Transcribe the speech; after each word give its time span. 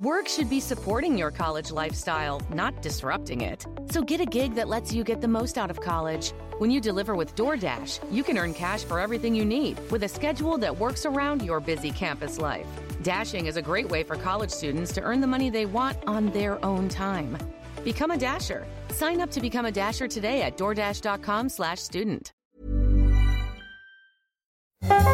Work 0.00 0.28
should 0.28 0.48
be 0.48 0.60
supporting 0.60 1.18
your 1.18 1.32
college 1.32 1.72
lifestyle, 1.72 2.40
not 2.54 2.82
disrupting 2.82 3.40
it. 3.40 3.66
So 3.90 4.00
get 4.00 4.20
a 4.20 4.24
gig 4.24 4.54
that 4.54 4.68
lets 4.68 4.92
you 4.92 5.02
get 5.02 5.20
the 5.20 5.26
most 5.26 5.58
out 5.58 5.72
of 5.72 5.80
college. 5.80 6.34
When 6.58 6.70
you 6.70 6.80
deliver 6.80 7.16
with 7.16 7.34
DoorDash, 7.34 7.98
you 8.08 8.22
can 8.22 8.38
earn 8.38 8.54
cash 8.54 8.84
for 8.84 9.00
everything 9.00 9.34
you 9.34 9.44
need 9.44 9.76
with 9.90 10.04
a 10.04 10.08
schedule 10.08 10.56
that 10.58 10.78
works 10.78 11.04
around 11.04 11.42
your 11.42 11.58
busy 11.58 11.90
campus 11.90 12.38
life. 12.38 12.68
Dashing 13.02 13.46
is 13.46 13.56
a 13.56 13.62
great 13.62 13.88
way 13.88 14.04
for 14.04 14.14
college 14.14 14.50
students 14.50 14.92
to 14.92 15.02
earn 15.02 15.20
the 15.20 15.26
money 15.26 15.50
they 15.50 15.66
want 15.66 15.96
on 16.06 16.26
their 16.26 16.64
own 16.64 16.88
time. 16.88 17.36
Become 17.82 18.12
a 18.12 18.16
Dasher. 18.16 18.68
Sign 18.90 19.20
up 19.20 19.32
to 19.32 19.40
become 19.40 19.66
a 19.66 19.72
Dasher 19.72 20.06
today 20.06 20.42
at 20.42 20.56
DoorDash.com 20.56 21.48
slash 21.48 21.80
student. 21.80 22.32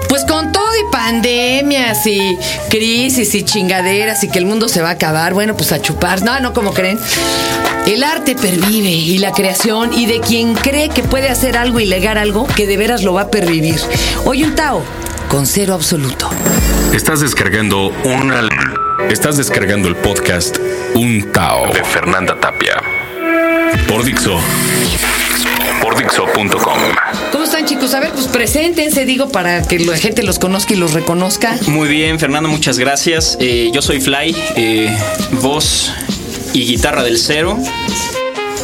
Pues 0.09 0.25
con 0.27 0.53
todo 0.53 0.69
y 0.77 0.93
pandemias 0.93 2.07
y 2.07 2.39
crisis 2.69 3.35
y 3.35 3.45
chingaderas 3.45 4.23
y 4.23 4.29
que 4.29 4.39
el 4.39 4.47
mundo 4.47 4.69
se 4.69 4.83
va 4.83 4.91
a 4.91 4.93
acabar, 4.93 5.35
bueno, 5.35 5.57
pues 5.57 5.73
a 5.73 5.81
chupar. 5.81 6.23
No, 6.23 6.39
no 6.41 6.53
como 6.53 6.73
creen. 6.73 6.99
El 7.87 8.05
arte 8.05 8.35
pervive 8.35 8.91
y 8.91 9.19
la 9.19 9.33
creación 9.33 9.93
y 9.93 10.07
de 10.07 10.21
quien 10.21 10.55
cree 10.55 10.89
que 10.89 11.03
puede 11.03 11.29
hacer 11.29 11.57
algo 11.57 11.81
y 11.81 11.87
legar 11.87 12.19
algo, 12.19 12.47
que 12.47 12.67
de 12.67 12.77
veras 12.77 13.03
lo 13.03 13.13
va 13.13 13.23
a 13.23 13.31
pervivir. 13.31 13.81
Hoy 14.25 14.45
un 14.45 14.55
Tao 14.55 14.83
con 15.29 15.47
cero 15.47 15.75
absoluto. 15.75 16.31
Estás 16.93 17.21
descargando 17.21 17.89
una... 18.05 18.49
Estás 19.11 19.37
descargando 19.37 19.89
el 19.89 19.97
podcast 19.97 20.59
Un 20.95 21.33
Tao 21.33 21.73
de 21.73 21.83
Fernanda 21.85 22.39
Tapia. 22.41 22.81
Por 23.89 24.05
Dixo. 24.05 24.39
Por 25.83 25.97
Dixo.com. 25.99 27.34
¿Cómo 27.65 27.77
están 27.77 27.81
chicos? 27.81 27.95
A 27.95 28.01
ver, 28.01 28.13
pues 28.13 28.27
preséntense, 28.29 29.07
digo, 29.07 29.31
para 29.31 29.63
que 29.63 29.79
la 29.79 29.97
gente 29.97 30.23
los 30.23 30.39
conozca 30.39 30.75
y 30.75 30.77
los 30.77 30.93
reconozca. 30.93 31.59
Muy 31.67 31.89
bien, 31.89 32.19
Fernando, 32.19 32.49
muchas 32.49 32.79
gracias. 32.79 33.39
Eh, 33.41 33.71
yo 33.73 33.81
soy 33.81 34.03
Fly, 34.03 34.37
eh, 34.57 34.95
voz 35.41 35.91
y 36.53 36.67
guitarra 36.67 37.03
del 37.03 37.19
cero. 37.19 37.59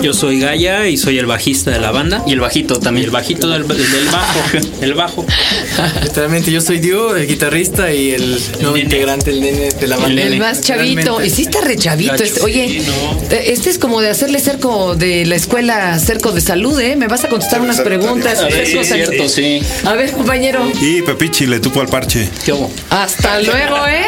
Yo 0.03 0.15
soy 0.15 0.41
Gaia 0.41 0.89
y 0.89 0.97
soy 0.97 1.19
el 1.19 1.27
bajista 1.27 1.71
de 1.71 1.79
la 1.79 1.91
banda. 1.91 2.23
Y 2.27 2.33
el 2.33 2.41
bajito 2.41 2.79
también. 2.81 3.05
El 3.07 3.11
bajito 3.11 3.49
del, 3.49 3.67
del 3.67 4.09
bajo. 4.11 4.41
El 4.81 4.95
bajo. 4.95 5.27
Literalmente, 6.03 6.51
yo 6.51 6.61
soy 6.61 6.79
Dio, 6.79 7.17
el 7.17 7.27
guitarrista 7.27 7.93
y 7.93 8.13
el 8.13 8.41
nuevo 8.61 8.77
integrante, 8.77 9.31
el 9.31 9.41
nene 9.41 9.71
de 9.73 9.87
la 9.87 9.97
banda. 9.97 10.23
El 10.23 10.39
más 10.39 10.63
chavito. 10.63 11.19
Realmente. 11.19 11.27
Y 11.27 11.31
sí 11.31 11.43
está 11.43 11.61
re 11.61 11.77
chavito. 11.77 12.15
Este. 12.15 12.41
Oye, 12.43 12.83
sí, 12.83 12.87
no. 12.87 13.37
este 13.37 13.71
es 13.71 13.79
como 13.79 14.01
de 14.01 14.11
hacerle 14.11 14.41
cerco 14.41 14.95
de 14.95 15.27
la 15.27 15.37
escuela, 15.37 15.99
cerco 15.99 16.33
de 16.33 16.41
salud, 16.41 16.79
¿eh? 16.81 16.97
Me 16.97 17.07
vas 17.07 17.25
a 17.25 17.29
contestar 17.29 17.61
unas 17.61 17.81
preguntas. 17.81 18.39
A 18.41 18.45
ver, 18.45 18.67
sí, 18.67 18.73
cerco 18.73 18.81
es 18.81 18.89
salud. 18.89 19.05
cierto, 19.07 19.29
sí. 19.29 19.61
A 19.85 19.95
ver, 19.95 20.13
compañero. 20.13 20.71
Y 20.81 21.03
Pepichi 21.03 21.47
le 21.47 21.61
tupo 21.61 21.81
al 21.81 21.89
parche. 21.89 22.29
¿Qué 22.45 22.53
hubo? 22.53 22.71
Hasta 22.89 23.41
luego, 23.43 23.87
¿eh? 23.87 24.07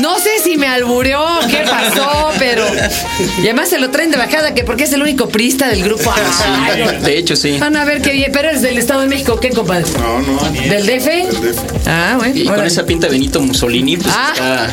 No 0.00 0.18
sé 0.18 0.30
si 0.42 0.56
me 0.56 0.66
albureó, 0.66 1.24
qué 1.50 1.64
pasó, 1.68 2.15
pero. 2.38 2.64
Y 3.38 3.42
además 3.42 3.68
se 3.68 3.78
lo 3.78 3.90
traen 3.90 4.10
de 4.10 4.16
bajada, 4.16 4.54
que 4.54 4.64
porque 4.64 4.84
es 4.84 4.92
el 4.92 5.02
único 5.02 5.28
prista 5.28 5.68
del 5.68 5.82
grupo. 5.82 6.12
Ay, 6.14 6.82
no. 6.84 6.92
De 7.06 7.18
hecho, 7.18 7.36
sí. 7.36 7.56
Van 7.58 7.76
a 7.76 7.84
ver 7.84 8.02
que 8.02 8.12
bien, 8.12 8.30
pero 8.32 8.48
es 8.50 8.62
del 8.62 8.78
Estado 8.78 9.00
de 9.02 9.08
México, 9.08 9.38
¿qué, 9.40 9.50
compadre? 9.50 9.84
No, 9.98 10.20
no. 10.20 10.50
¿Del 10.68 10.86
DF? 10.86 11.08
Ah, 11.86 12.14
bueno. 12.18 12.34
Y 12.36 12.44
con 12.44 12.54
órale. 12.54 12.68
esa 12.68 12.84
pinta 12.86 13.06
de 13.06 13.12
Benito 13.12 13.40
Mussolini, 13.40 13.96
pues 13.96 14.14
Ah. 14.16 14.68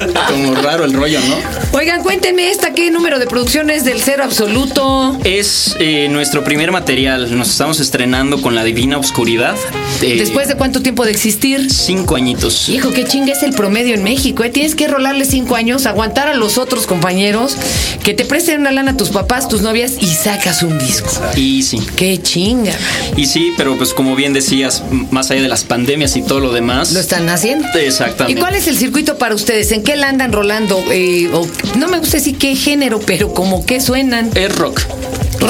está 0.00 0.26
como 0.30 0.54
raro 0.54 0.84
el 0.84 0.92
rollo, 0.92 1.20
¿no? 1.20 1.36
Oigan, 1.78 2.02
cuéntenme 2.02 2.50
esta, 2.50 2.72
¿qué 2.72 2.90
número 2.90 3.18
de 3.18 3.26
producción 3.26 3.70
es 3.70 3.84
del 3.84 4.00
cero 4.00 4.24
absoluto? 4.24 5.16
Es 5.24 5.76
eh, 5.78 6.08
nuestro 6.10 6.44
primer 6.44 6.72
material. 6.72 7.36
Nos 7.36 7.50
estamos 7.50 7.80
estrenando 7.80 8.40
con 8.40 8.54
La 8.54 8.64
Divina 8.64 8.98
Oscuridad. 8.98 9.54
Eh, 10.02 10.16
¿Después 10.18 10.48
de 10.48 10.54
cuánto 10.56 10.82
tiempo 10.82 11.04
de 11.04 11.10
existir? 11.12 11.70
cinco 11.70 12.16
añitos. 12.16 12.68
Hijo, 12.68 12.90
qué 12.92 13.04
chinga 13.04 13.32
es 13.32 13.42
el 13.42 13.52
promedio 13.52 13.94
en 13.94 14.02
México, 14.02 14.44
¿eh? 14.44 14.50
Tienes 14.50 14.74
que 14.74 14.88
rolarle 14.88 15.24
cinco 15.24 15.56
años, 15.56 15.86
aguantar 15.86 16.28
a 16.28 16.34
los 16.34 16.58
otros 16.58 16.75
compañeros, 16.84 17.56
que 18.02 18.12
te 18.12 18.24
presten 18.24 18.60
una 18.60 18.72
lana 18.72 18.90
a 18.90 18.96
tus 18.96 19.10
papás, 19.10 19.48
tus 19.48 19.62
novias 19.62 19.92
y 20.00 20.06
sacas 20.08 20.64
un 20.64 20.76
disco. 20.78 21.08
Y 21.36 21.62
sí. 21.62 21.78
Qué 21.96 22.20
chinga. 22.20 22.72
Y 23.16 23.26
sí, 23.26 23.52
pero 23.56 23.78
pues 23.78 23.94
como 23.94 24.16
bien 24.16 24.32
decías, 24.32 24.82
más 25.10 25.30
allá 25.30 25.42
de 25.42 25.48
las 25.48 25.62
pandemias 25.62 26.16
y 26.16 26.22
todo 26.22 26.40
lo 26.40 26.52
demás. 26.52 26.92
Lo 26.92 27.00
están 27.00 27.28
haciendo. 27.28 27.66
Exactamente. 27.78 28.38
¿Y 28.38 28.42
cuál 28.42 28.54
es 28.56 28.66
el 28.66 28.76
circuito 28.76 29.16
para 29.16 29.34
ustedes? 29.34 29.70
¿En 29.72 29.82
qué 29.84 29.94
la 29.96 30.08
andan 30.08 30.32
rolando? 30.32 30.82
Eh, 30.90 31.30
o- 31.32 31.46
no 31.78 31.86
me 31.88 31.98
gusta 32.00 32.16
decir 32.16 32.36
qué 32.36 32.56
género, 32.56 32.98
pero 32.98 33.32
como 33.32 33.64
qué 33.64 33.80
suenan. 33.80 34.30
Es 34.34 34.54
rock. 34.56 34.80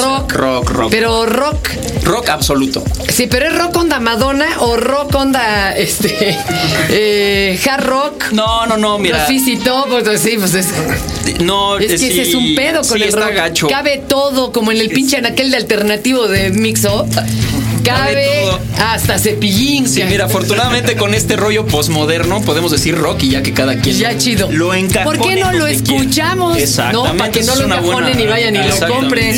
Rock. 0.03 0.33
rock, 0.33 0.69
rock. 0.69 0.91
Pero 0.91 1.25
rock. 1.25 1.69
rock 2.03 2.29
absoluto. 2.29 2.83
Sí, 3.09 3.27
pero 3.27 3.47
es 3.47 3.57
rock 3.57 3.75
onda 3.77 3.99
Madonna 3.99 4.47
o 4.59 4.77
rock 4.77 5.15
onda 5.15 5.75
este 5.75 6.37
eh, 6.89 7.59
hard 7.69 7.85
rock. 7.85 8.23
No, 8.31 8.65
no, 8.67 8.77
no, 8.77 8.97
mira. 8.99 9.25
Todo, 9.63 10.03
pues 10.03 10.21
sí, 10.21 10.35
pues 10.37 10.53
es. 10.53 10.67
No, 11.41 11.77
Es 11.77 11.91
que 11.91 11.97
sí, 11.97 12.07
ese 12.09 12.21
es 12.23 12.35
un 12.35 12.55
pedo 12.55 12.81
con 12.81 12.97
sí, 12.97 13.03
el 13.03 13.13
rock. 13.13 13.33
gacho. 13.33 13.67
Cabe 13.67 13.97
todo, 14.07 14.51
como 14.51 14.71
en 14.71 14.77
el 14.79 14.89
pinche 14.89 15.17
en 15.17 15.25
aquel 15.25 15.51
de 15.51 15.57
alternativo 15.57 16.27
de 16.27 16.49
Mix 16.51 16.85
Up. 16.85 17.07
Cabe, 17.83 18.27
hasta 18.79 19.17
cepillín. 19.19 19.87
Sí, 19.87 20.03
mira, 20.07 20.25
afortunadamente 20.25 20.95
con 20.95 21.13
este 21.13 21.35
rollo 21.35 21.65
postmoderno 21.65 22.41
podemos 22.41 22.71
decir 22.71 22.95
rock 22.95 23.23
y 23.23 23.29
ya 23.31 23.41
que 23.43 23.53
cada 23.53 23.75
quien 23.79 23.97
Ya 23.97 24.17
chido. 24.17 24.49
lo 24.51 24.73
encajone 24.73 25.17
¿Por 25.17 25.27
qué 25.27 25.39
no 25.39 25.51
lo 25.53 25.67
escuchamos? 25.67 26.57
Exactamente. 26.57 27.11
No, 27.13 27.17
para 27.17 27.31
que 27.31 27.43
no 27.43 27.55
lo 27.55 27.65
encajonen 27.65 28.19
y 28.19 28.25
vayan 28.25 28.55
y 28.55 28.59
lo 28.59 28.87
compren. 28.87 29.37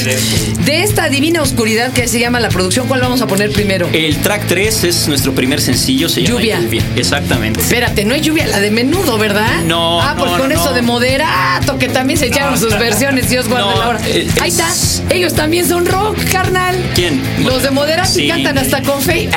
De 0.66 0.84
esta 0.84 1.10
divina 1.10 1.42
oscuridad 1.42 1.92
que 1.94 2.08
se 2.08 2.20
llama 2.20 2.40
la 2.40 2.50
producción, 2.50 2.88
¿cuál 2.88 3.02
vamos 3.02 3.22
a 3.22 3.28
poner 3.28 3.52
primero? 3.52 3.88
El 3.94 4.18
track 4.18 4.48
3 4.48 4.84
es 4.84 5.08
nuestro 5.08 5.34
primer 5.34 5.62
sencillo, 5.62 6.10
se 6.10 6.22
llama 6.24 6.42
Lluvia. 6.42 6.62
Exactamente. 6.96 7.60
Espérate, 7.62 8.06
no 8.06 8.14
es 8.16 8.22
lluvia 8.22 8.48
la 8.48 8.60
de 8.60 8.72
menudo, 8.72 9.18
¿verdad? 9.18 9.62
No, 9.66 10.02
Ah, 10.02 10.16
pues 10.18 10.32
no, 10.32 10.38
con 10.38 10.50
no. 10.50 10.56
eso 10.56 10.74
de 10.74 10.82
moderato, 10.82 11.78
que 11.78 11.88
también 11.90 12.20
se 12.20 12.28
echaron 12.28 12.58
sus 12.60 12.78
versiones, 12.78 13.30
Dios 13.30 13.48
guarde 13.48 13.70
No, 13.72 13.80
la 13.80 13.88
hora. 13.90 14.00
Ahí 14.42 14.50
es- 14.50 14.60
está. 14.60 15.14
Ellos 15.16 15.34
también 15.34 15.68
son 15.68 15.86
rock, 15.86 16.18
carnal. 16.32 16.76
¿Quién? 16.96 17.22
Los 17.44 17.64
de 17.64 17.72
moderato 17.72 18.10
y 18.20 18.32
Sí. 18.32 18.39
Cantan 18.44 18.58
hasta 18.58 18.82
con 18.82 19.02
fe. 19.02 19.30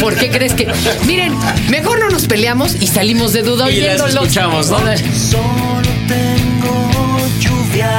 ¿Por 0.00 0.14
qué 0.16 0.30
crees 0.30 0.54
que? 0.54 0.66
Miren, 1.06 1.34
mejor 1.68 1.98
no 1.98 2.08
nos 2.10 2.26
peleamos 2.26 2.76
y 2.80 2.86
salimos 2.86 3.32
de 3.32 3.42
duda 3.42 3.70
Y 3.70 3.76
las 3.80 4.00
oyéndolos. 4.00 4.14
escuchamos, 4.14 4.70
¿no? 4.70 4.78
Solo 4.78 5.88
tengo 6.08 7.18
lluvia, 7.40 7.98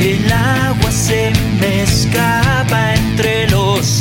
el 0.00 0.32
agua 0.32 0.90
se 0.90 1.32
me 1.60 1.82
escapa 1.82 2.94
entre 2.94 3.48
los 3.50 4.00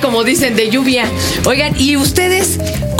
como 0.00 0.24
dicen, 0.24 0.56
de 0.56 0.70
lluvia. 0.70 1.06
Oigan, 1.44 1.74
¿y 1.78 1.96
ustedes 1.96 2.53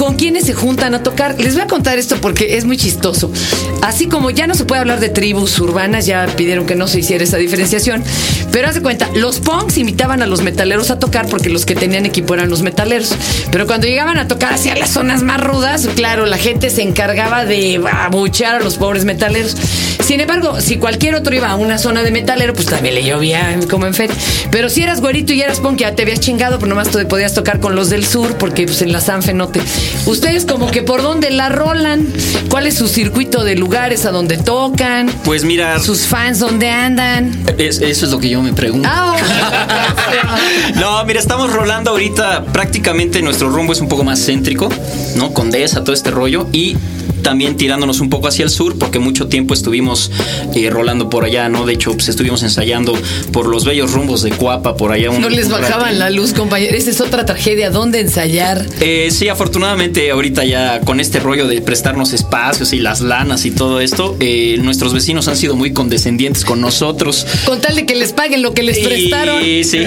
con 0.05 0.17
quiénes 0.17 0.45
se 0.45 0.53
juntan 0.53 0.95
a 0.95 1.03
tocar? 1.03 1.41
Les 1.41 1.55
voy 1.55 1.63
a 1.63 1.67
contar 1.67 1.99
esto 1.99 2.19
porque 2.21 2.59
es 2.59 2.67
muy 2.67 2.77
chistoso. 2.77 3.33
Así 3.81 4.07
como 4.07 4.29
ya 4.29 4.47
no 4.47 4.55
se 4.55 4.67
puede 4.67 4.83
hablar 4.83 5.01
de 5.01 5.09
tribus 5.09 5.59
urbanas, 5.59 6.05
ya 6.05 6.27
pidieron 6.37 6.67
que 6.67 6.75
no 6.75 6.89
se 6.89 6.99
hiciera 7.01 7.25
esa 7.25 7.39
diferenciación. 7.39 8.05
Pero 8.53 8.69
haz 8.69 8.75
de 8.75 8.83
cuenta, 8.83 9.09
los 9.15 9.41
punks 9.41 9.79
invitaban 9.79 10.23
a 10.23 10.27
los 10.27 10.43
metaleros 10.43 10.91
a 10.91 10.99
tocar 10.99 11.27
porque 11.27 11.49
los 11.49 11.65
que 11.65 11.75
tenían 11.75 12.05
equipo 12.05 12.35
eran 12.35 12.51
los 12.51 12.61
metaleros. 12.61 13.15
Pero 13.51 13.67
cuando 13.67 13.87
llegaban 13.87 14.19
a 14.19 14.29
tocar 14.29 14.53
hacia 14.53 14.77
las 14.77 14.91
zonas 14.91 15.23
más 15.23 15.41
rudas, 15.41 15.89
claro, 15.97 16.27
la 16.27 16.37
gente 16.37 16.69
se 16.69 16.83
encargaba 16.83 17.47
de 17.47 17.81
abuchear 17.91 18.57
a 18.57 18.61
los 18.61 18.77
pobres 18.77 19.07
metaleros. 19.07 19.57
Sin 20.05 20.21
embargo, 20.21 20.61
si 20.61 20.77
cualquier 20.77 21.15
otro 21.15 21.35
iba 21.35 21.49
a 21.49 21.57
una 21.57 21.79
zona 21.79 22.03
de 22.03 22.11
metalero, 22.11 22.53
pues 22.53 22.67
también 22.67 22.95
le 22.95 23.05
llovía 23.05 23.59
como 23.71 23.87
en 23.87 23.95
feria. 23.95 24.15
Pero 24.51 24.69
si 24.69 24.83
eras 24.83 25.01
güerito 25.01 25.33
y 25.33 25.41
eras 25.41 25.61
punk, 25.61 25.79
ya 25.79 25.95
te 25.95 26.03
habías 26.03 26.21
chingado, 26.21 26.59
pues 26.59 26.69
nomás 26.69 26.91
te 26.91 27.07
podías 27.07 27.33
tocar 27.33 27.59
con 27.59 27.75
los 27.75 27.89
del 27.89 28.05
sur, 28.05 28.37
porque 28.37 28.67
pues 28.67 28.83
en 28.83 28.93
la 28.93 29.01
Sanfe 29.01 29.33
no 29.33 29.49
te. 29.49 29.63
Ustedes 30.07 30.45
como 30.45 30.71
que 30.71 30.83
por 30.83 31.01
dónde 31.03 31.31
la 31.31 31.49
rolan, 31.49 32.07
cuál 32.51 32.67
es 32.67 32.75
su 32.77 32.89
circuito 32.89 33.43
de 33.43 33.57
lugares 33.57 34.05
a 34.05 34.11
donde 34.11 34.37
tocan, 34.37 35.09
Pues 35.25 35.45
mira, 35.45 35.79
sus 35.81 36.07
fans 36.07 36.39
dónde 36.41 36.69
andan. 36.71 37.33
es- 37.59 37.81
eso 37.81 38.05
es 38.07 38.13
lo 38.13 38.19
que 38.19 38.29
yo 38.29 38.43
me 38.43 38.53
pregunto. 38.53 38.89
Ah, 38.93 39.17
No, 40.77 41.05
mira, 41.05 41.21
estamos 41.21 41.53
rolando 41.53 41.91
ahorita 41.91 42.45
prácticamente 42.47 43.23
nuestro 43.23 43.49
rumbo 43.49 43.73
es 43.73 43.81
un 43.81 43.89
poco 43.89 44.05
más 44.05 44.21
céntrico, 44.25 44.69
¿no? 45.17 45.33
Condesa, 45.33 45.83
todo 45.85 45.95
este 45.95 46.11
rollo 46.11 46.49
y 46.53 46.77
también 47.25 47.57
tirándonos 47.57 47.99
un 48.01 48.09
poco 48.11 48.29
hacia 48.29 48.45
el 48.45 48.51
sur 48.51 48.79
porque 48.79 49.01
mucho 49.01 49.27
tiempo 49.27 49.53
estuvimos 49.55 50.13
eh, 50.55 50.71
rolando 50.71 51.11
por 51.11 51.25
allá, 51.25 51.49
¿no? 51.49 51.67
De 51.67 51.73
hecho, 51.73 51.93
pues 51.95 52.09
estuvimos 52.09 52.45
ensayando 52.45 52.97
por 53.33 53.49
los 53.49 53.65
bellos 53.65 53.91
rumbos 53.93 54.23
de 54.23 54.31
Cuapa, 54.31 54.77
por 54.77 54.93
allá. 54.93 55.11
un- 55.11 55.21
no 55.21 55.29
les 55.29 55.49
bajaban 55.49 55.99
la 55.99 56.11
luz, 56.11 56.33
compañeros. 56.33 56.77
Esa 56.77 56.91
es 56.91 57.01
otra 57.01 57.25
tragedia. 57.27 57.71
¿Dónde 57.71 57.99
ensayar? 58.01 58.65
Eh, 58.81 59.09
sí, 59.11 59.29
afortunadamente 59.29 60.11
ahorita 60.13 60.45
ya 60.45 60.81
con 60.83 61.01
este 61.01 61.19
rollo 61.19 61.49
de 61.49 61.61
prestarnos 61.63 62.13
espacios 62.13 62.73
y 62.73 62.79
las 62.79 63.01
lanas 63.01 63.45
y 63.47 63.51
todo 63.51 63.81
esto, 63.81 64.17
eh, 64.21 64.59
nuestros 64.63 64.93
vecinos 64.95 65.27
han 65.27 65.37
sido 65.37 65.57
muy 65.57 65.73
condescendientes 65.73 66.45
con 66.45 66.61
nosotros. 66.61 67.27
Con 67.47 67.61
tal 67.61 67.75
de 67.75 67.87
que 67.87 67.95
les 67.97 68.13
paguen 68.13 68.43
lo 68.43 68.53
que 68.55 68.63
les 68.63 68.79
prestaron. 68.79 69.43
Sí, 69.43 69.65
sí. 69.65 69.79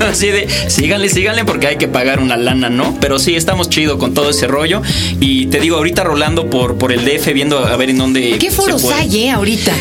Así 0.00 0.28
de, 0.28 0.48
síganle, 0.68 1.08
síganle 1.10 1.44
porque 1.44 1.66
hay 1.66 1.76
que 1.76 1.88
pagar 1.88 2.20
una 2.20 2.36
lana, 2.36 2.70
¿no? 2.70 2.96
Pero 3.00 3.18
sí, 3.18 3.34
estamos 3.36 3.68
chido 3.68 3.98
con 3.98 4.14
todo 4.14 4.30
ese 4.30 4.46
rollo. 4.46 4.82
Y 5.20 5.46
te 5.46 5.60
digo, 5.60 5.76
ahorita 5.76 6.04
rolando 6.04 6.45
por, 6.50 6.76
por 6.76 6.92
el 6.92 7.04
DF, 7.04 7.32
viendo 7.32 7.58
a 7.58 7.76
ver 7.76 7.90
en 7.90 7.98
dónde. 7.98 8.38
¿Qué 8.38 8.50
se 8.50 8.56
foros 8.56 8.82
puede. 8.82 8.94
hay, 8.94 9.24
eh, 9.24 9.30
ahorita? 9.30 9.72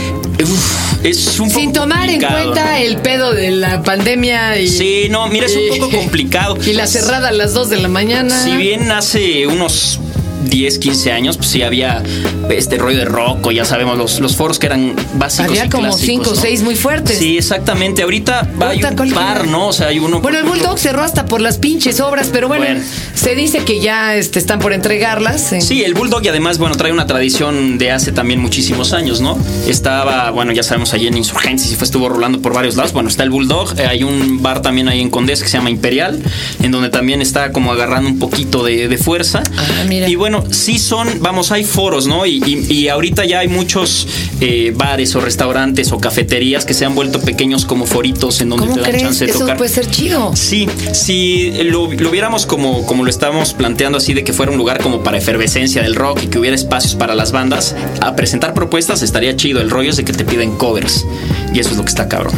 Uf, 0.43 1.05
es 1.05 1.39
un 1.39 1.49
Sin 1.49 1.71
poco 1.71 1.81
tomar 1.81 2.09
en 2.09 2.19
cuenta 2.19 2.71
¿no? 2.71 2.75
el 2.77 2.97
pedo 2.97 3.33
de 3.33 3.51
la 3.51 3.83
pandemia 3.83 4.59
y. 4.59 4.67
Sí, 4.67 5.07
no, 5.09 5.27
mira, 5.27 5.45
es 5.45 5.55
un 5.55 5.79
poco 5.79 5.97
complicado. 5.97 6.57
Y 6.65 6.73
la 6.73 6.87
cerrada 6.87 7.29
a 7.29 7.31
las 7.31 7.53
2 7.53 7.69
de 7.69 7.77
la 7.77 7.87
mañana. 7.87 8.43
Si 8.43 8.55
bien 8.55 8.91
hace 8.91 9.47
unos 9.47 9.99
10, 10.45 10.79
15 10.79 11.11
años, 11.11 11.37
pues 11.37 11.49
sí 11.49 11.61
había 11.61 12.01
este 12.49 12.77
rollo 12.77 12.97
de 12.97 13.05
rock, 13.05 13.45
o 13.47 13.51
ya 13.51 13.65
sabemos, 13.65 13.97
los, 13.97 14.19
los 14.19 14.35
foros 14.35 14.59
que 14.59 14.67
eran 14.67 14.95
básicos. 15.15 15.49
Había 15.49 15.65
y 15.65 15.69
como 15.69 15.83
clásicos, 15.89 16.05
cinco 16.05 16.29
o 16.31 16.35
¿no? 16.35 16.41
seis 16.41 16.61
muy 16.63 16.75
fuertes. 16.75 17.17
Sí, 17.17 17.37
exactamente. 17.37 18.03
Ahorita 18.03 18.41
hay 18.59 18.63
Ahorita, 18.81 18.89
un 18.91 18.95
¿cuál 18.95 19.09
par? 19.11 19.47
¿no? 19.47 19.67
O 19.67 19.73
sea, 19.73 19.87
hay 19.87 19.99
uno. 19.99 20.21
Bueno, 20.21 20.37
el 20.39 20.43
Bulldog 20.45 20.77
cerró 20.79 21.01
hasta 21.03 21.25
por 21.25 21.41
las 21.41 21.57
pinches 21.57 21.99
obras, 21.99 22.29
pero 22.31 22.47
bueno, 22.47 22.65
Bueno. 22.65 22.81
se 23.13 23.35
dice 23.35 23.59
que 23.65 23.79
ya 23.79 24.15
este, 24.15 24.39
están 24.39 24.59
por 24.59 24.73
entregarlas. 24.73 25.51
en- 25.53 25.61
Sí, 25.61 25.83
el 25.83 25.93
Bulldog 25.93 26.23
y 26.23 26.27
además, 26.29 26.57
bueno, 26.57 26.75
trae 26.75 26.91
una 26.91 27.07
tradición 27.07 27.77
de 27.77 27.91
hace 27.91 28.11
también 28.11 28.39
muchísimos 28.39 28.93
años, 28.93 29.21
¿no? 29.21 29.37
Estaba, 29.67 30.31
bueno, 30.31 30.51
ya 30.51 30.63
sabemos, 30.63 30.93
allí 30.93 31.07
en 31.07 31.17
Insurgencias 31.17 31.71
y 31.71 31.75
fue, 31.75 31.85
estuvo 31.85 32.07
rolando 32.09 32.41
por 32.41 32.53
varios 32.53 32.75
lados. 32.75 32.93
Bueno, 32.93 33.09
está 33.09 33.23
el 33.23 33.29
Bulldog, 33.29 33.79
eh, 33.79 33.85
hay 33.87 34.03
un 34.03 34.41
bar 34.41 34.61
también 34.61 34.87
ahí 34.89 35.01
en 35.01 35.09
Condés 35.09 35.41
que 35.41 35.49
se 35.49 35.57
llama 35.57 35.69
Imperial, 35.69 36.21
en 36.61 36.71
donde 36.71 36.89
también 36.89 37.21
está 37.21 37.51
como 37.51 37.71
agarrando 37.71 38.09
un 38.09 38.19
poquito 38.19 38.63
de, 38.63 38.87
de 38.87 38.97
fuerza. 38.97 39.43
Ah, 39.57 39.83
mira. 39.87 40.07
Y 40.09 40.15
bueno, 40.15 40.34
sí 40.51 40.77
son, 40.79 41.07
vamos, 41.21 41.51
hay 41.51 41.63
foros, 41.63 42.07
¿no? 42.07 42.25
Y, 42.25 42.41
y- 42.45 42.73
y 42.73 42.87
ahorita 42.89 43.25
ya 43.25 43.39
hay 43.39 43.47
muchos 43.47 44.07
eh, 44.41 44.73
bares 44.75 45.15
o 45.15 45.21
restaurantes 45.21 45.91
o 45.91 45.99
cafeterías 45.99 46.65
que 46.65 46.73
se 46.73 46.85
han 46.85 46.95
vuelto 46.95 47.19
pequeños 47.21 47.65
como 47.65 47.85
foritos 47.85 48.41
en 48.41 48.49
donde 48.49 48.65
¿Cómo 48.67 48.75
te 48.75 48.81
dan 48.81 48.89
crees? 48.91 49.03
chance 49.03 49.25
de 49.25 49.31
Eso 49.31 49.39
tocar. 49.41 49.57
puede 49.57 49.69
ser 49.69 49.89
chido. 49.89 50.35
Sí, 50.35 50.67
si 50.93 51.51
lo, 51.65 51.91
lo 51.91 52.11
viéramos 52.11 52.45
como, 52.45 52.85
como 52.85 53.03
lo 53.03 53.09
estábamos 53.09 53.53
planteando 53.53 53.97
así 53.97 54.13
de 54.13 54.23
que 54.23 54.33
fuera 54.33 54.51
un 54.51 54.57
lugar 54.57 54.81
como 54.81 55.03
para 55.03 55.17
efervescencia 55.17 55.81
del 55.81 55.95
rock 55.95 56.23
y 56.23 56.27
que 56.27 56.39
hubiera 56.39 56.55
espacios 56.55 56.95
para 56.95 57.15
las 57.15 57.31
bandas, 57.31 57.75
a 58.01 58.15
presentar 58.15 58.53
propuestas 58.53 59.01
estaría 59.01 59.35
chido. 59.35 59.61
El 59.61 59.69
rollo 59.69 59.89
es 59.89 59.97
de 59.97 60.05
que 60.05 60.13
te 60.13 60.25
piden 60.25 60.57
covers. 60.57 61.05
Y 61.53 61.59
eso 61.59 61.71
es 61.71 61.77
lo 61.77 61.83
que 61.83 61.89
está 61.89 62.07
cabrón. 62.07 62.33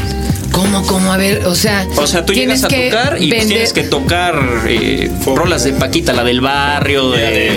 ¿Cómo, 0.58 0.82
cómo? 0.88 1.14
A 1.14 1.18
ver, 1.18 1.46
o 1.46 1.54
sea. 1.54 1.88
O 1.98 2.08
sea, 2.08 2.26
tú 2.26 2.34
llegas 2.34 2.64
a 2.64 2.68
tocar 2.68 3.18
y 3.22 3.30
pues 3.30 3.42
vender- 3.42 3.48
tienes 3.48 3.74
que 3.74 3.84
tocar 3.84 4.42
eh, 4.68 5.12
rolas 5.36 5.64
de 5.64 5.74
Paquita, 5.74 6.14
la 6.14 6.24
del 6.24 6.42
barrio, 6.42 7.12
de, 7.12 7.52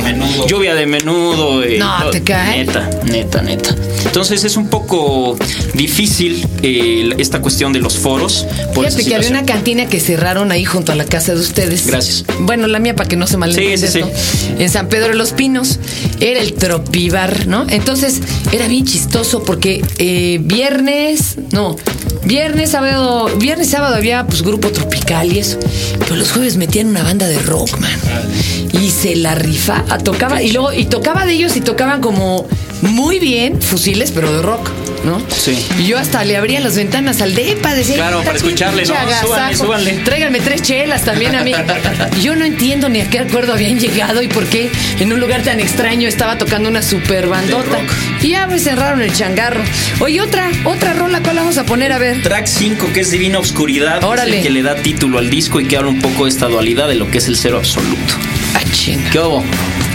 lluvia 0.47 0.75
de 0.75 0.85
menudo. 0.85 1.63
eh, 1.65 1.79
No, 1.79 1.99
todo. 2.03 2.11
te 2.11 2.23
cae. 2.23 2.67
Neta, 2.67 2.91
neta, 3.05 3.41
neta. 3.41 3.75
Entonces 4.05 4.45
es 4.45 4.57
un 4.59 4.69
poco 4.69 5.35
difícil 5.73 6.47
eh, 6.63 7.15
esta 7.17 7.41
cuestión 7.41 7.73
de 7.73 7.79
los 7.79 7.97
foros. 7.97 8.47
Por 8.75 8.85
Fíjate 8.85 9.07
que 9.07 9.15
había 9.15 9.31
una 9.31 9.47
cantina 9.47 9.87
que 9.87 9.99
cerraron 9.99 10.53
ahí 10.53 10.67
junto 10.67 10.93
a 10.93 10.95
la 10.95 11.07
casa 11.07 11.33
de 11.35 11.41
ustedes. 11.41 11.87
Gracias. 11.87 12.25
Bueno, 12.41 12.67
la 12.67 12.81
mía 12.81 12.95
para 12.95 13.09
que 13.09 13.17
no 13.17 13.27
se 13.27 13.39
malentienda 13.39 13.87
Sí, 13.87 13.93
sí, 13.93 13.99
esto. 14.01 14.11
En 14.63 14.69
San 14.69 14.89
Pedro 14.89 15.09
de 15.09 15.15
los 15.15 15.33
Pinos 15.33 15.79
era 16.21 16.41
el 16.41 16.53
Tropibar, 16.53 17.47
¿no? 17.47 17.65
Entonces 17.71 18.21
era 18.53 18.69
bien 18.69 18.85
chistoso 18.85 19.43
porque 19.43 19.83
eh, 19.99 20.39
viernes, 20.43 21.37
no, 21.53 21.77
viernes, 22.25 22.71
sábado, 22.71 22.90
viernes, 23.39 23.71
sábado 23.71 23.95
había 23.97 24.27
pues 24.27 24.43
grupo 24.43 24.71
tropical 24.71 25.33
y 25.33 25.39
eso. 25.39 25.59
Pero 25.99 26.17
los 26.17 26.33
jueves 26.33 26.57
metían 26.57 26.89
una 26.89 27.03
banda 27.03 27.27
de 27.29 27.39
rock, 27.41 27.79
man. 27.79 27.99
Y 28.73 28.91
se 28.91 29.17
la 29.17 29.35
rifa, 29.35 29.85
tocaba 30.05 30.43
y 30.43 30.53
luego 30.53 30.73
y 30.73 30.87
tocaba 30.87 31.27
de 31.27 31.33
ellos 31.33 31.57
y 31.57 31.61
tocaban 31.61 32.01
como 32.01 32.47
muy 32.83 33.19
bien 33.19 33.61
fusiles, 33.61 34.11
pero 34.11 34.33
de 34.33 34.43
rock. 34.43 34.71
¿No? 35.03 35.19
Sí. 35.31 35.59
Y 35.79 35.87
yo 35.87 35.97
hasta 35.97 36.23
le 36.27 36.37
abría 36.37 36.61
las 36.61 36.77
ventanas 36.77 37.23
al 37.23 37.35
depa, 37.35 37.73
decía, 37.75 37.95
Claro, 37.97 38.19
"Puta, 38.19 38.27
para 38.27 38.37
escucharle, 38.37 38.83
¿no? 38.83 38.89
Súbanle, 38.89 39.15
agasajo. 39.15 39.65
súbanle". 39.65 39.93
Tráiganme 40.05 40.41
tres 40.41 40.61
chelas 40.61 41.07
también 41.07 41.35
a 41.37 41.43
mí. 41.43 41.53
Yo 42.21 42.37
no 42.37 42.45
entiendo 42.45 42.91
ni 42.91 43.01
a 43.01 43.09
qué 43.09 43.21
acuerdo 43.21 43.55
habían 43.55 43.81
llegado 43.81 44.21
y 44.21 44.29
por 44.29 44.45
qué 44.45 44.71
en 44.99 45.11
un 45.11 45.19
lugar 45.19 45.43
tan 45.43 45.59
extraño 45.59 46.07
estaba 46.07 46.37
tocando 46.37 46.69
una 46.69 46.83
super 46.83 47.29
bandota. 47.29 47.79
Y 48.21 48.29
ya 48.33 48.47
me 48.47 48.59
cerraron 48.59 49.01
el 49.01 49.11
changarro. 49.15 49.63
Oye, 50.01 50.21
otra, 50.21 50.51
otra 50.65 50.93
rola, 50.93 51.23
¿cuál 51.23 51.37
vamos 51.37 51.57
a 51.57 51.65
poner? 51.65 51.93
A 51.93 51.99
ver. 51.99 52.23
Track 52.23 52.47
5, 52.47 52.91
que 52.93 53.01
es 53.01 53.11
Divina 53.11 53.39
Obscuridad, 53.39 54.05
Órale. 54.05 54.33
es 54.33 54.37
el 54.39 54.43
que 54.43 54.51
le 54.51 54.63
da 54.63 54.75
título 54.77 55.19
al 55.19 55.31
disco 55.31 55.61
y 55.61 55.65
que 55.67 55.79
habla 55.79 55.89
un 55.89 56.03
poco 56.03 56.25
de 56.25 56.31
esta 56.31 56.47
dualidad 56.49 56.89
de 56.89 56.97
lo 56.97 57.11
que 57.11 57.19
es 57.19 57.27
el 57.27 57.37
cero 57.39 57.57
absoluto. 57.57 58.15
Ah, 58.55 58.61
chinga. 58.71 59.09
¿Qué 59.11 59.19
hubo? 59.19 59.43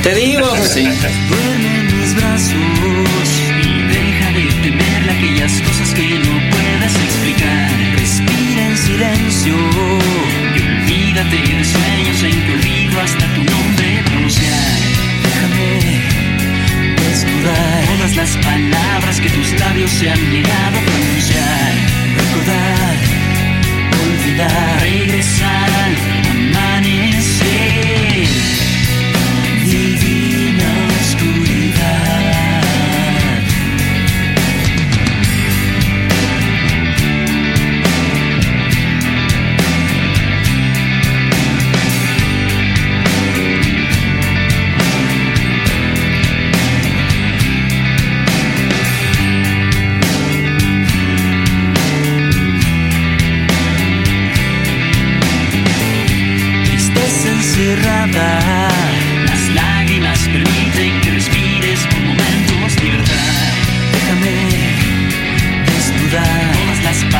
Te 0.01 0.15
digo. 0.15 0.51
Sí. 0.65 0.87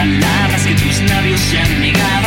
palabras 0.05 0.65
que 0.65 0.75
tus 0.75 1.01
labios 1.09 1.39
se 1.39 1.57
han 1.59 1.81
negado. 1.81 2.24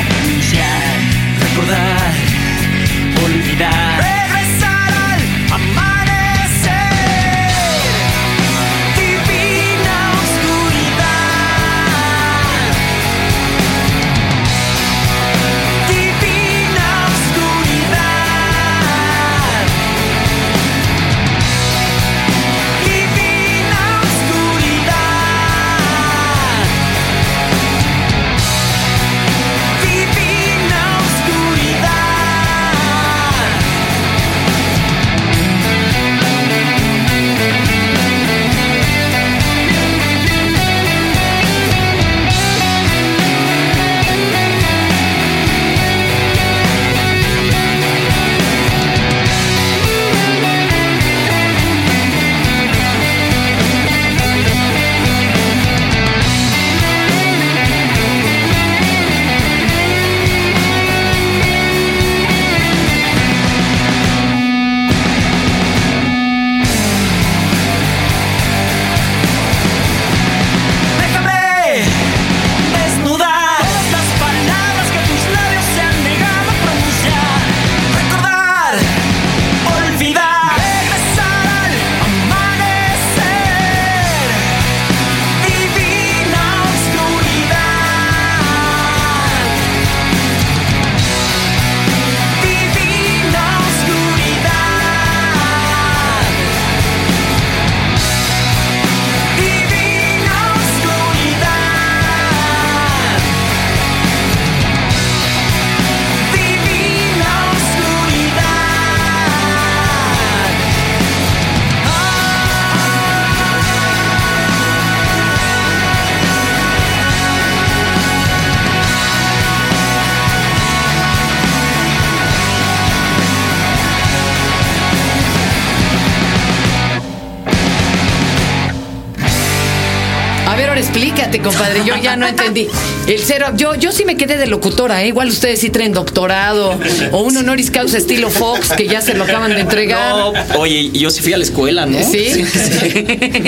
Compadre. 131.40 131.82
Yo 131.84 131.94
ya 131.96 132.16
no 132.16 132.26
entendí. 132.26 132.66
El 133.06 133.20
cero, 133.20 133.48
yo, 133.56 133.74
yo 133.74 133.92
sí 133.92 134.04
me 134.04 134.16
quedé 134.16 134.36
de 134.38 134.46
locutora, 134.46 135.02
¿eh? 135.02 135.08
Igual 135.08 135.28
ustedes 135.28 135.60
sí 135.60 135.70
traen 135.70 135.92
doctorado 135.92 136.78
o 137.12 137.20
un 137.22 137.36
honoris 137.36 137.70
causa 137.70 137.98
estilo 137.98 138.30
Fox 138.30 138.70
que 138.76 138.86
ya 138.86 139.00
se 139.00 139.14
lo 139.14 139.24
acaban 139.24 139.54
de 139.54 139.60
entregar. 139.60 140.16
No, 140.16 140.32
oye, 140.58 140.90
yo 140.92 141.10
sí 141.10 141.20
fui 141.22 141.32
a 141.34 141.38
la 141.38 141.44
escuela, 141.44 141.84
¿no? 141.86 141.98
¿Sí? 142.02 142.44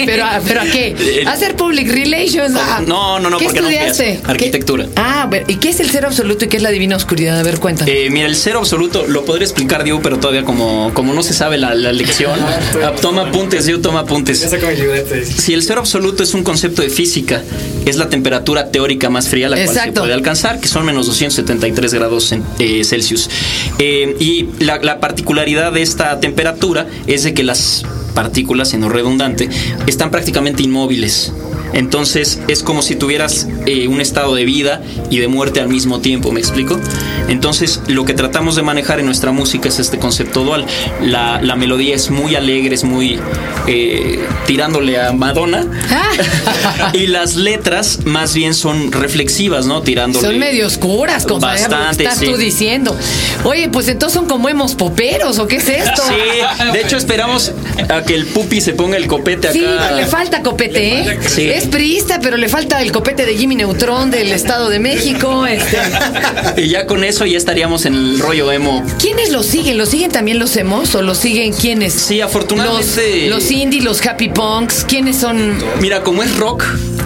¿Pero, 0.06 0.24
a- 0.24 0.40
¿Pero 0.46 0.60
a 0.60 0.64
qué? 0.64 1.24
¿A 1.26 1.32
hacer 1.32 1.56
public 1.56 1.90
relations? 1.90 2.54
Ah, 2.56 2.82
No, 2.86 3.18
no, 3.18 3.30
no, 3.30 3.38
¿Qué 3.38 3.44
porque 3.46 3.60
estudiaste? 3.60 4.20
Arquitectura. 4.24 4.84
¿Qué? 4.84 4.90
Ah, 4.96 5.26
ver, 5.30 5.44
¿y 5.48 5.56
qué 5.56 5.70
es 5.70 5.80
el 5.80 5.90
cero 5.90 6.08
absoluto 6.08 6.44
y 6.44 6.48
qué 6.48 6.56
es 6.56 6.62
la 6.62 6.70
divina 6.70 6.96
oscuridad? 6.96 7.38
A 7.38 7.42
ver, 7.42 7.58
cuéntame. 7.60 7.90
Eh, 7.90 8.10
mira, 8.10 8.26
el 8.26 8.36
cero 8.36 8.58
absoluto 8.58 9.06
lo 9.06 9.24
podría 9.24 9.44
explicar 9.46 9.84
Diego, 9.84 10.00
pero 10.02 10.18
todavía 10.18 10.44
como, 10.44 10.92
como 10.94 11.12
no 11.14 11.22
se 11.22 11.32
sabe 11.34 11.58
la, 11.58 11.74
la 11.74 11.92
lección. 11.92 12.38
ah, 12.40 12.92
toma 13.00 13.22
apuntes, 13.28 13.66
Diego, 13.66 13.80
toma 13.80 14.00
apuntes. 14.00 14.46
Si 15.36 15.54
el 15.54 15.62
cero 15.62 15.80
absoluto 15.80 16.22
es 16.22 16.34
un 16.34 16.42
concepto 16.42 16.82
de 16.82 16.90
física, 16.90 17.42
es 17.86 17.96
la 17.96 18.08
temperatura 18.08 18.70
teórica 18.70 19.10
más 19.10 19.28
fría 19.28 19.46
a 19.46 19.50
la 19.50 19.64
cual 19.64 19.76
se 19.76 19.92
puede 19.92 20.12
alcanzar, 20.12 20.60
que 20.60 20.68
son 20.68 20.84
menos 20.84 21.06
273 21.06 21.94
grados 21.94 22.34
eh, 22.58 22.84
Celsius. 22.84 23.28
Eh, 23.78 24.16
y 24.18 24.48
la, 24.62 24.78
la 24.78 25.00
particularidad 25.00 25.72
de 25.72 25.82
esta 25.82 26.20
temperatura 26.20 26.86
es 27.06 27.24
de 27.24 27.34
que 27.34 27.42
las 27.42 27.84
partículas, 28.14 28.68
siendo 28.68 28.88
redundante, 28.88 29.48
están 29.86 30.10
prácticamente 30.10 30.62
inmóviles. 30.62 31.32
Entonces 31.72 32.40
es 32.48 32.62
como 32.62 32.82
si 32.82 32.96
tuvieras 32.96 33.46
eh, 33.66 33.88
un 33.88 34.00
estado 34.00 34.34
de 34.34 34.44
vida 34.44 34.82
y 35.10 35.18
de 35.18 35.28
muerte 35.28 35.60
al 35.60 35.68
mismo 35.68 36.00
tiempo, 36.00 36.32
¿me 36.32 36.40
explico? 36.40 36.78
Entonces 37.28 37.80
lo 37.86 38.04
que 38.04 38.14
tratamos 38.14 38.56
de 38.56 38.62
manejar 38.62 39.00
en 39.00 39.06
nuestra 39.06 39.32
música 39.32 39.68
es 39.68 39.78
este 39.78 39.98
concepto 39.98 40.44
dual. 40.44 40.66
La, 41.02 41.40
la 41.40 41.56
melodía 41.56 41.94
es 41.94 42.10
muy 42.10 42.34
alegre, 42.34 42.74
es 42.74 42.84
muy 42.84 43.18
eh, 43.66 44.18
tirándole 44.46 45.00
a 45.00 45.12
Madonna. 45.12 45.66
Ah. 45.90 46.90
y 46.92 47.06
las 47.06 47.36
letras 47.36 48.00
más 48.04 48.34
bien 48.34 48.54
son 48.54 48.92
reflexivas, 48.92 49.66
¿no? 49.66 49.82
Tirándole. 49.82 50.26
Son 50.26 50.38
medio 50.38 50.66
oscuras, 50.66 51.24
compadre. 51.24 51.60
Bastante, 51.60 52.04
estás 52.04 52.18
sí. 52.18 52.26
tú 52.26 52.36
diciendo? 52.36 52.96
Oye, 53.44 53.68
pues 53.68 53.88
entonces 53.88 54.14
son 54.14 54.26
como 54.26 54.48
hemos 54.48 54.74
poperos, 54.74 55.38
¿o 55.38 55.46
qué 55.46 55.56
es 55.56 55.68
esto? 55.68 56.02
Sí, 56.08 56.72
de 56.72 56.80
hecho 56.80 56.96
esperamos 56.96 57.52
a 57.88 58.02
que 58.02 58.14
el 58.14 58.26
pupi 58.26 58.60
se 58.60 58.72
ponga 58.72 58.96
el 58.96 59.06
copete 59.06 59.48
acá. 59.48 59.52
Sí, 59.52 59.94
le 59.96 60.06
falta 60.06 60.42
copete, 60.42 61.00
¿eh? 61.00 61.18
Sí. 61.26 61.50
Es 61.60 61.66
priista, 61.66 62.20
pero 62.22 62.38
le 62.38 62.48
falta 62.48 62.80
el 62.80 62.90
copete 62.90 63.26
de 63.26 63.36
Jimmy 63.36 63.54
Neutron 63.54 64.10
del 64.10 64.32
Estado 64.32 64.70
de 64.70 64.78
México. 64.78 65.44
Este. 65.46 65.76
Y 66.56 66.68
ya 66.68 66.86
con 66.86 67.04
eso 67.04 67.26
ya 67.26 67.36
estaríamos 67.36 67.84
en 67.84 67.92
el 67.94 68.18
rollo 68.18 68.50
emo. 68.50 68.82
¿Quiénes 68.98 69.30
lo 69.30 69.42
siguen? 69.42 69.76
¿Lo 69.76 69.84
siguen 69.84 70.10
también 70.10 70.38
los 70.38 70.56
emos 70.56 70.94
o 70.94 71.02
lo 71.02 71.14
siguen 71.14 71.52
quiénes? 71.52 71.92
Sí, 71.92 72.22
afortunadamente. 72.22 73.28
Los, 73.28 73.42
los 73.42 73.50
indie, 73.50 73.82
los 73.82 74.04
happy 74.06 74.30
punks, 74.30 74.86
¿quiénes 74.88 75.16
son? 75.18 75.58
Mira, 75.82 76.02
como 76.02 76.22
es 76.22 76.34
rock, 76.38 76.64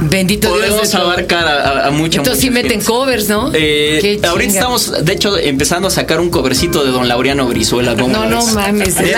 Bendito 0.09 0.49
Dios. 0.49 0.61
podemos 0.61 0.91
de 0.91 0.97
todo. 0.99 1.03
abarcar 1.11 1.47
a, 1.47 1.69
a, 1.85 1.87
a 1.89 1.91
mucha 1.91 2.19
Entonces 2.19 2.41
sí 2.43 2.51
mucha 2.51 2.63
meten 2.63 2.81
covers, 2.83 3.29
¿no? 3.29 3.51
Eh, 3.55 4.21
ahorita 4.23 4.53
estamos, 4.55 5.05
de 5.05 5.13
hecho, 5.13 5.37
empezando 5.39 5.89
a 5.89 5.91
sacar 5.91 6.21
un 6.21 6.31
covercito 6.31 6.85
de 6.85 6.91
Don 6.91 7.09
Laureano 7.09 7.47
Brizuela. 7.47 7.95
¿cómo 7.95 8.09
No, 8.09 8.27
no 8.27 8.45
mames. 8.47 8.97
El, 8.99 9.15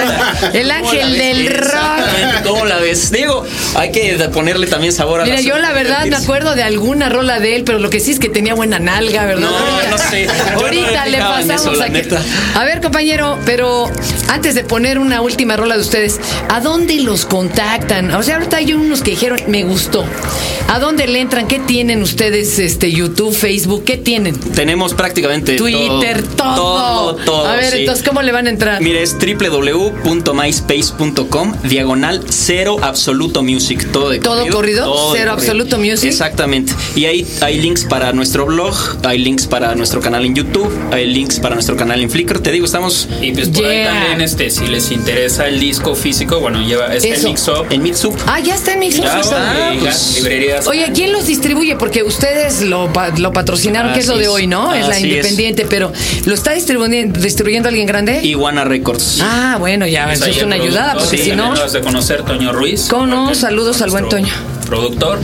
el 0.55 0.71
ángel 0.71 1.19
del 1.19 1.47
rock. 1.49 1.64
Exactamente, 1.66 2.49
¿Cómo 2.49 2.64
la 2.64 2.78
ves? 2.78 3.11
Digo, 3.11 3.45
hay 3.75 3.90
que 3.93 4.14
ponerle 4.33 4.66
también 4.66 4.93
sabor 4.93 5.21
a 5.21 5.25
Mira, 5.25 5.37
la 5.37 5.43
yo 5.43 5.59
la 5.59 5.73
verdad 5.73 6.07
me 6.07 6.16
acuerdo 6.16 6.55
de 6.55 6.62
alguna 6.62 7.09
rola 7.09 7.40
de 7.40 7.57
él, 7.57 7.64
pero 7.64 7.78
lo 7.78 7.90
que 7.90 8.00
sí 8.00 8.12
es 8.12 8.19
que 8.19 8.28
tenía 8.28 8.55
buena 8.55 8.78
nalga, 8.78 9.25
¿verdad? 9.26 9.49
No, 9.50 9.90
no 9.90 9.99
sé. 9.99 10.26
No 10.26 10.61
Ahorita 10.61 11.07
le 11.07 11.19
pasamos 11.19 11.75
eso, 11.75 11.83
aquí. 11.83 11.93
neta. 11.93 12.23
A 12.55 12.64
ver, 12.64 12.81
compañero, 12.81 13.38
pero 13.45 13.90
antes 14.28 14.55
de 14.55 14.64
poner 14.64 14.99
una 14.99 15.21
última 15.21 15.57
rola 15.57 15.75
de 15.76 15.81
ustedes, 15.81 16.21
¿a 16.49 16.61
dónde 16.61 16.97
los 17.00 17.26
contactan? 17.26 18.12
O 18.14 18.23
sea, 18.23 18.37
ahorita 18.37 18.59
hay 18.59 18.73
unos 18.73 19.02
que 19.02 19.11
dijeron, 19.12 19.40
me 19.49 19.62
gustó. 19.64 20.05
¿A 20.69 20.75
dónde 20.78 21.06
le 21.06 21.21
entran? 21.21 21.49
¿Qué 21.49 21.59
tienen 21.59 22.02
ustedes? 22.02 22.59
Este, 22.59 22.92
YouTube, 22.92 23.35
Facebook, 23.35 23.85
¿qué 23.85 23.97
tienen? 23.97 24.38
Tenemos 24.38 24.92
prácticamente 24.95 25.56
Twitter, 25.56 26.23
todo. 26.37 26.54
Todo, 26.56 27.16
todo. 27.16 27.47
A 27.47 27.56
ver, 27.56 27.73
sí. 27.73 27.78
entonces, 27.80 28.04
¿cómo 28.06 28.23
le 28.23 28.33
van 28.33 28.47
a 28.47 28.50
entrar? 28.50 28.80
Mire, 28.83 29.02
es 29.02 29.16
www.myspace.com, 29.18 31.54
diagonal 31.64 32.23
cero 32.28 32.76
absoluto 32.83 33.42
music. 33.42 33.90
Todo 33.92 34.11
de 34.11 34.18
¿Todo 34.18 34.47
corrido? 34.49 34.85
todo 34.85 35.14
Cero 35.14 35.33
Absoluto 35.33 35.78
Music. 35.78 36.09
Exactamente. 36.09 36.73
Y 36.95 37.06
ahí 37.06 37.26
hay 37.40 37.61
links 37.61 37.85
para 37.85 38.12
nuestro 38.12 38.47
blog, 38.47 38.75
hay 39.04 39.18
links 39.18 39.47
para 39.47 39.75
nuestro 39.75 40.00
canal 40.00 40.25
en 40.25 40.35
YouTube, 40.35 40.71
hay 40.92 41.06
links 41.06 41.40
para 41.40 41.54
nuestro 41.54 41.76
canal 41.76 42.00
en 42.00 42.11
Flickr. 42.11 42.40
Te 42.40 42.52
digo, 42.52 42.66
estamos 42.66 43.09
Y 43.21 43.33
pues 43.33 43.49
por 43.49 43.64
ahí 43.64 43.85
también, 43.85 44.21
este, 44.21 44.50
si 44.50 44.66
les 44.66 44.90
interesa 44.90 45.49
el 45.49 45.61
disco 45.61 45.95
físico, 45.95 46.40
bueno, 46.40 46.61
lleva 46.61 46.95
este 46.95 47.12
Eso. 47.14 47.28
mix 47.28 47.49
up. 47.49 47.66
en 47.71 47.83
Mitsub. 47.83 48.14
Ah, 48.26 48.40
ya 48.40 48.54
está 48.54 48.75
en 48.75 48.80
mi 48.80 48.90
Ya, 48.90 49.21
Ah, 49.38 49.73
pues, 49.80 50.23
Oye, 50.66 50.90
¿quién 50.94 51.12
los 51.12 51.26
distribuye? 51.26 51.76
Porque 51.76 52.02
ustedes 52.02 52.62
lo, 52.62 52.90
lo 53.18 53.32
patrocinaron, 53.32 53.92
que 53.92 54.00
es 54.00 54.06
lo 54.06 54.14
Así 54.14 54.22
de 54.22 54.28
hoy, 54.28 54.46
¿no? 54.46 54.72
Es 54.72 54.86
la 54.86 54.94
Así 54.94 55.04
es. 55.04 55.10
independiente, 55.10 55.66
pero 55.68 55.92
¿lo 56.25 56.34
está 56.34 56.52
distribuyendo, 56.52 57.20
distribuyendo 57.20 57.68
alguien 57.68 57.86
grande? 57.86 58.20
Iguana 58.22 58.64
Records. 58.64 59.18
Ah, 59.22 59.56
bueno, 59.58 59.86
ya, 59.86 60.06
Pues 60.06 60.20
eso 60.22 60.30
es 60.30 60.42
una 60.42 60.56
ayudada, 60.56 60.94
porque 60.94 61.18
sí, 61.18 61.25
si 61.30 61.36
no... 61.36 61.54
de 61.54 61.80
conocer 61.80 62.22
Toño 62.22 62.52
Ruiz. 62.52 62.86
¿Cómo 62.88 63.06
no? 63.06 63.34
Saludos 63.34 63.82
al 63.82 63.90
buen 63.90 64.08
Toño. 64.08 64.32
Productor. 64.66 65.18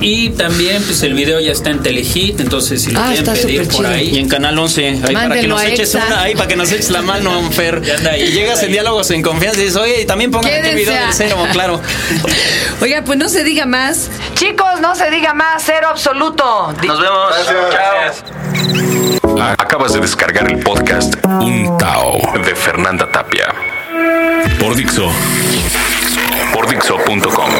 Y 0.00 0.30
también, 0.30 0.82
pues 0.82 1.02
el 1.02 1.14
video 1.14 1.40
ya 1.40 1.52
está 1.52 1.70
en 1.70 1.82
Telehit, 1.82 2.40
entonces 2.40 2.82
si 2.82 2.90
lo 2.90 3.00
Ah, 3.00 3.12
quieren 3.14 3.24
pedir 3.34 3.62
por 3.68 3.76
chido. 3.76 3.90
Y 3.92 3.94
ahí. 3.94 4.18
en 4.18 4.28
Canal 4.28 4.58
11, 4.58 5.00
ahí 5.06 5.14
para 5.14 5.40
que 5.40 5.46
nos 5.48 5.62
eches 5.62 5.94
una, 5.94 6.20
ahí 6.22 6.34
para 6.34 6.48
que 6.48 6.56
nos 6.56 6.70
eches 6.70 6.90
la 6.90 7.02
mano, 7.02 7.30
Fer. 7.52 7.82
Ya 7.82 7.96
ahí, 8.10 8.22
y 8.24 8.32
llegas 8.32 8.58
en 8.60 8.66
ahí. 8.66 8.72
diálogos 8.72 9.10
en 9.10 9.22
confianza 9.22 9.58
y 9.60 9.64
dices, 9.64 9.76
oye, 9.78 10.02
y 10.02 10.04
también 10.04 10.30
pongan 10.30 10.52
aquí 10.52 10.68
el 10.68 10.76
video 10.76 10.92
del 10.92 11.12
cero, 11.12 11.36
claro. 11.52 11.80
Oiga, 12.80 13.02
pues 13.04 13.18
no 13.18 13.28
se 13.28 13.42
diga 13.44 13.64
más. 13.66 14.10
Chicos, 14.34 14.80
no 14.82 14.94
se 14.94 15.10
diga 15.10 15.32
más, 15.34 15.62
cero 15.64 15.88
absoluto. 15.90 16.74
Nos 16.86 17.00
vemos. 17.00 17.34
Chao. 17.72 19.40
Acabas 19.58 19.92
de 19.94 20.00
descargar 20.00 20.50
el 20.50 20.58
podcast 20.60 21.14
Un 21.24 21.76
Tao 21.78 22.18
de 22.44 22.54
Fernanda 22.54 23.10
Tapia. 23.10 23.46
Por 24.60 24.74
Dixo. 24.76 25.10
Por 26.52 26.68
Dixo.com. 26.68 27.50